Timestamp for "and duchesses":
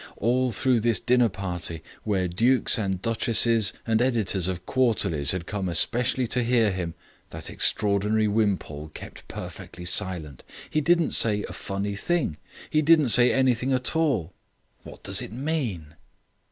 2.79-3.71